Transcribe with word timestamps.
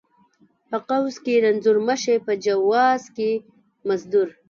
ـ 0.35 0.67
په 0.69 0.77
قوس 0.87 1.15
کې 1.23 1.33
رنځور 1.43 1.77
مشې، 1.87 2.15
په 2.25 2.31
جواز 2.45 3.03
کې 3.15 3.31
مزدور. 3.87 4.27